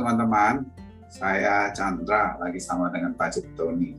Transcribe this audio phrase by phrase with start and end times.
[0.00, 0.64] teman-teman,
[1.12, 3.92] saya Chandra lagi sama dengan Pak Cipto nih.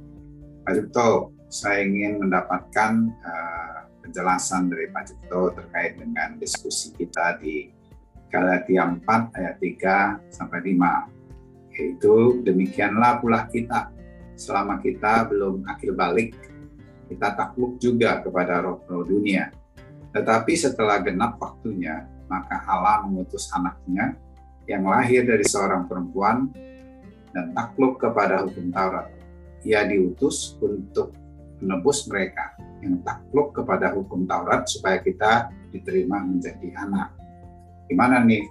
[0.66, 7.69] Pak Cipto, saya ingin mendapatkan uh, penjelasan dari Pak Cipto terkait dengan diskusi kita di
[8.33, 11.78] Galatia 4 ayat 3 sampai 5.
[11.78, 13.94] Yaitu demikianlah pula kita
[14.33, 16.34] selama kita belum akhir balik
[17.13, 19.54] kita takluk juga kepada roh-roh dunia.
[20.18, 24.18] Tetapi setelah genap waktunya, maka Allah mengutus anaknya
[24.72, 26.48] yang lahir dari seorang perempuan
[27.36, 29.12] dan takluk kepada hukum Taurat.
[29.68, 31.12] Ia diutus untuk
[31.60, 37.12] menebus mereka yang takluk kepada hukum Taurat supaya kita diterima menjadi anak.
[37.92, 38.48] Gimana nih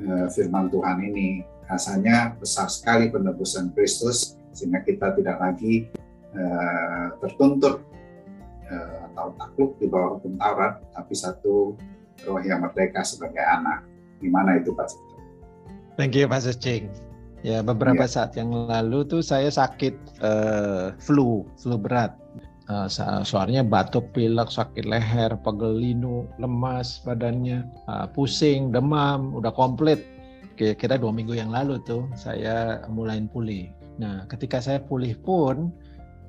[0.00, 1.44] eh, firman Tuhan ini?
[1.68, 5.88] Rasanya besar sekali penebusan Kristus sehingga kita tidak lagi
[6.36, 7.80] uh, tertuntut
[8.68, 11.72] uh, atau takluk di bawah hukum Taurat, tapi satu
[12.28, 13.88] roh yang merdeka sebagai anak.
[14.20, 15.11] Gimana itu Pak?
[16.00, 16.88] Thank you Pak Sucing.
[17.42, 18.10] Ya beberapa ya.
[18.10, 22.14] saat yang lalu tuh saya sakit uh, flu, flu berat.
[22.70, 22.88] Uh,
[23.26, 30.00] soalnya batuk, pilek, sakit leher, pegel linu, lemas badannya, uh, pusing, demam, udah komplit.
[30.54, 33.68] Kira-kira dua minggu yang lalu tuh saya mulai pulih.
[33.98, 35.74] Nah ketika saya pulih pun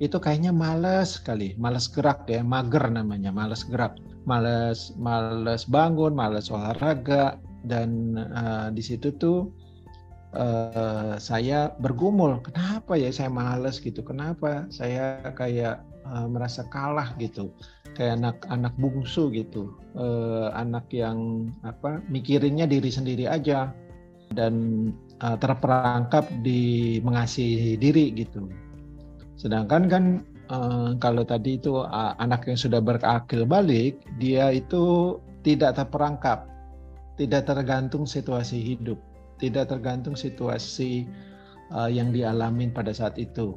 [0.02, 3.94] itu kayaknya males sekali, males gerak ya, mager namanya, males gerak,
[4.26, 9.48] males males bangun, males olahraga, dan uh, di situ tuh
[10.36, 14.04] uh, saya bergumul kenapa ya saya males gitu?
[14.04, 17.50] Kenapa saya kayak uh, merasa kalah gitu?
[17.94, 19.72] Kayak anak anak bungsu gitu.
[19.96, 23.72] Uh, anak yang apa mikirinnya diri sendiri aja
[24.34, 24.54] dan
[25.22, 28.50] uh, terperangkap di mengasihi diri gitu.
[29.38, 30.04] Sedangkan kan
[30.50, 36.48] uh, kalau tadi itu uh, anak yang sudah berakil balik dia itu tidak terperangkap
[37.14, 38.98] tidak tergantung situasi hidup,
[39.38, 41.06] tidak tergantung situasi
[41.70, 43.54] uh, yang dialamin pada saat itu.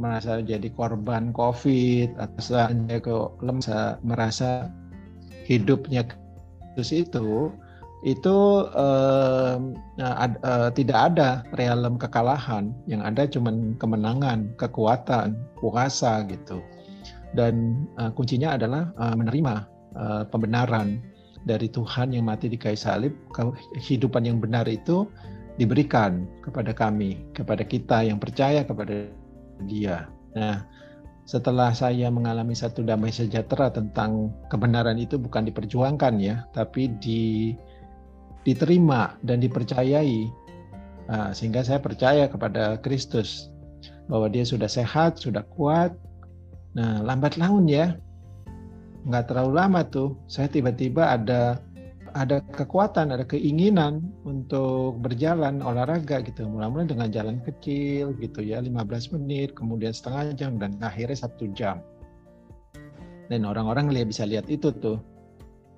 [0.00, 3.68] Merasa jadi korban COVID atau lemas,
[4.00, 4.70] merasa
[5.44, 6.06] hidupnya
[6.78, 7.52] terus itu
[8.00, 9.60] itu uh,
[10.00, 16.64] uh, uh, tidak ada realem kekalahan, yang ada cuma kemenangan, kekuatan, puasa gitu.
[17.36, 19.54] Dan uh, kuncinya adalah uh, menerima
[20.00, 21.04] uh, pembenaran
[21.44, 25.08] dari Tuhan yang mati di kayu salib, kehidupan yang benar itu
[25.56, 29.08] diberikan kepada kami, kepada kita yang percaya kepada
[29.68, 30.08] Dia.
[30.32, 30.64] Nah,
[31.28, 37.54] setelah saya mengalami satu damai sejahtera tentang kebenaran itu bukan diperjuangkan ya, tapi di,
[38.42, 40.26] diterima dan dipercayai.
[41.10, 43.52] Nah, sehingga saya percaya kepada Kristus
[44.08, 45.92] bahwa dia sudah sehat, sudah kuat.
[46.74, 47.94] Nah, lambat laun ya,
[49.08, 51.60] nggak terlalu lama tuh saya tiba-tiba ada
[52.14, 56.46] ada kekuatan, ada keinginan untuk berjalan olahraga gitu.
[56.46, 61.78] Mulai-mulai dengan jalan kecil gitu ya, 15 menit, kemudian setengah jam, dan akhirnya satu jam.
[63.30, 64.98] Dan orang-orang lihat bisa lihat itu tuh,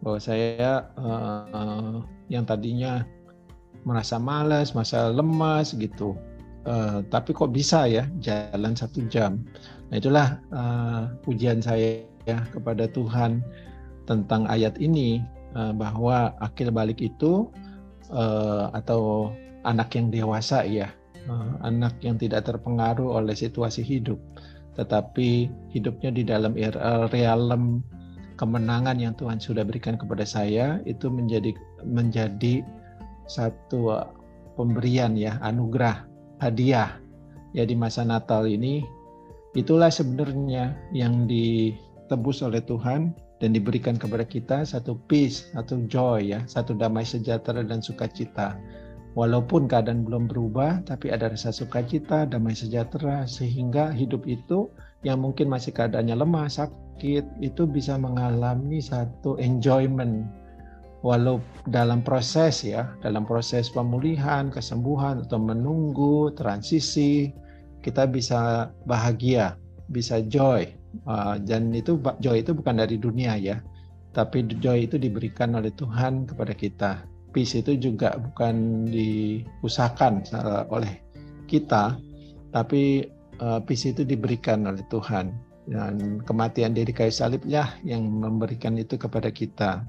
[0.00, 2.00] bahwa saya uh,
[2.32, 3.05] yang tadinya
[3.84, 6.16] merasa malas, merasa lemas gitu.
[6.62, 9.43] Uh, tapi kok bisa ya jalan satu jam.
[9.91, 13.43] Nah itulah uh, pujian saya ya kepada Tuhan
[14.06, 15.23] tentang ayat ini
[15.59, 17.50] uh, bahwa akil balik itu
[18.11, 19.33] uh, atau
[19.67, 20.91] anak yang dewasa ya
[21.27, 24.19] uh, anak yang tidak terpengaruh oleh situasi hidup
[24.73, 26.56] tetapi hidupnya di dalam
[27.12, 27.84] realem
[28.41, 31.53] kemenangan yang Tuhan sudah berikan kepada saya itu menjadi
[31.84, 32.65] menjadi
[33.29, 34.00] satu
[34.56, 36.09] pemberian ya anugerah
[36.43, 36.99] hadiah
[37.55, 38.83] ya di masa Natal ini
[39.55, 41.71] itulah sebenarnya yang di
[42.13, 47.65] ditebus oleh Tuhan dan diberikan kepada kita satu peace, satu joy ya, satu damai sejahtera
[47.65, 48.61] dan sukacita.
[49.17, 54.69] Walaupun keadaan belum berubah, tapi ada rasa sukacita, damai sejahtera sehingga hidup itu
[55.09, 60.29] yang mungkin masih keadaannya lemah, sakit, itu bisa mengalami satu enjoyment
[61.02, 67.34] walau dalam proses ya, dalam proses pemulihan, kesembuhan atau menunggu transisi,
[67.82, 69.58] kita bisa bahagia,
[69.90, 70.66] bisa joy,
[71.08, 73.64] Uh, dan itu joy itu bukan dari dunia ya,
[74.12, 76.90] tapi joy itu diberikan oleh Tuhan kepada kita.
[77.32, 81.00] Peace itu juga bukan diusahakan uh, oleh
[81.49, 81.96] kita,
[82.52, 83.08] tapi
[83.40, 85.32] uh, peace itu diberikan oleh Tuhan.
[85.62, 89.81] Dan kematian dari kayu saliblah yang memberikan itu kepada kita.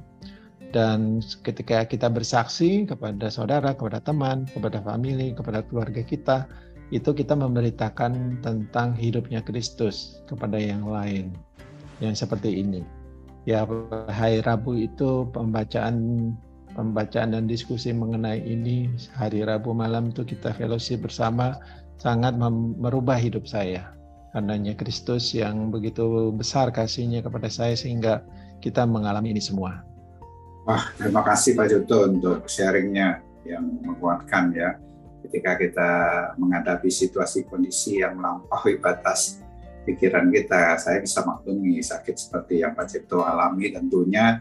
[0.74, 6.50] Dan ketika kita bersaksi kepada saudara, kepada teman, kepada family, kepada keluarga kita,
[6.90, 11.38] itu kita memberitakan tentang hidupnya Kristus kepada yang lain
[12.02, 12.82] yang seperti ini.
[13.46, 13.70] Ya,
[14.10, 16.32] hari Rabu itu pembacaan
[16.74, 21.54] pembacaan dan diskusi mengenai ini hari Rabu malam itu kita fellowship bersama
[22.02, 22.34] sangat
[22.82, 23.94] merubah hidup saya.
[24.34, 28.26] Karenanya Kristus yang begitu besar kasihnya kepada saya sehingga
[28.66, 29.93] kita mengalami ini semua.
[30.64, 34.80] Wah, terima kasih Pak Joto untuk sharingnya yang menguatkan ya.
[35.28, 35.92] Ketika kita
[36.40, 39.44] menghadapi situasi kondisi yang melampaui batas
[39.84, 44.40] pikiran kita, saya bisa maklumi sakit seperti yang Pak Cipto alami tentunya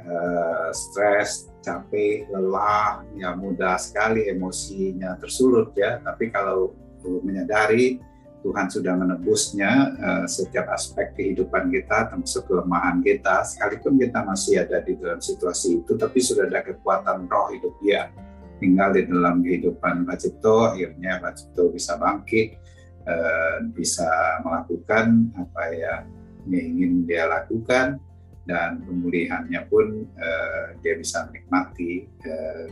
[0.00, 6.00] eh, stres, capek, lelah, ya mudah sekali emosinya tersulut ya.
[6.00, 6.72] Tapi kalau
[7.20, 8.00] menyadari
[8.48, 13.44] Tuhan sudah menebusnya uh, setiap aspek kehidupan kita, termasuk kelemahan kita.
[13.44, 18.08] Sekalipun kita masih ada di dalam situasi itu, tapi sudah ada kekuatan roh hidup dia
[18.56, 20.24] tinggal di dalam kehidupan Pak.
[20.72, 21.44] Akhirnya Pak
[21.76, 22.56] bisa bangkit,
[23.04, 24.08] uh, bisa
[24.40, 26.02] melakukan apa yang
[26.48, 28.00] ingin dia lakukan,
[28.48, 32.64] dan pemulihannya pun uh, dia bisa menikmati uh,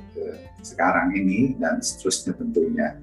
[0.64, 2.96] sekarang ini dan seterusnya tentunya.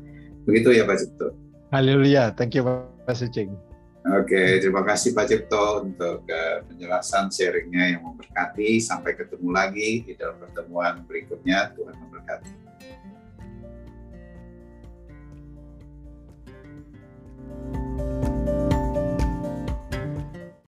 [0.49, 1.52] Begitu ya Pak Cipto.
[1.73, 2.29] Haleluya.
[2.37, 3.57] Thank you Pak Sucing.
[4.03, 8.77] Oke, okay, terima kasih Pak Cipto untuk uh, penjelasan sharingnya yang memberkati.
[8.77, 11.73] Sampai ketemu lagi di dalam pertemuan berikutnya.
[11.73, 12.61] Tuhan memberkati.
[17.53, 17.82] thank you